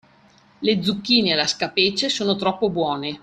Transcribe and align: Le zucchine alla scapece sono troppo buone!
Le 0.57 0.81
zucchine 0.81 1.33
alla 1.33 1.45
scapece 1.45 2.09
sono 2.09 2.35
troppo 2.35 2.71
buone! 2.71 3.19